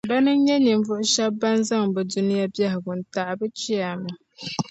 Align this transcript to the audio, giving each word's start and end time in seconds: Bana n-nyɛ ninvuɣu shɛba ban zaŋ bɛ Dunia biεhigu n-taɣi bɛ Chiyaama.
Bana 0.09 0.31
n-nyɛ 0.35 0.55
ninvuɣu 0.65 1.03
shɛba 1.13 1.37
ban 1.41 1.57
zaŋ 1.67 1.85
bɛ 1.93 2.01
Dunia 2.11 2.45
biεhigu 2.55 2.91
n-taɣi 2.99 3.33
bɛ 3.39 3.45
Chiyaama. 3.57 4.11